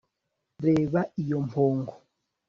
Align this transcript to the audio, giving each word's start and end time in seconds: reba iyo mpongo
reba 0.65 0.99
iyo 1.21 1.37
mpongo 1.47 1.93